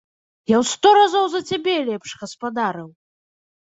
Я 0.51 0.55
ў 0.61 0.65
сто 0.69 0.87
разоў 0.99 1.25
за 1.35 1.41
цябе 1.51 1.75
лепш 1.91 2.09
гаспадарыў! 2.25 2.89